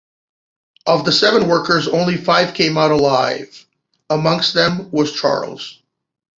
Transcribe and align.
Of 0.87 1.05
the 1.05 1.11
seven 1.11 1.47
workers, 1.47 1.87
only 1.87 2.17
five 2.17 2.55
came 2.55 2.75
out 2.75 2.89
alive, 2.89 3.67
among 4.09 4.41
them 4.55 4.89
was 4.89 5.13
Charles. 5.13 5.77